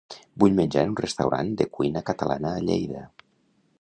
Vull 0.43 0.55
menjar 0.59 0.85
en 0.87 0.93
un 0.93 0.95
restaurant 1.01 1.51
de 1.59 1.67
cuina 1.77 2.03
catalana 2.09 2.55
a 2.57 2.67
Lleida. 2.71 3.05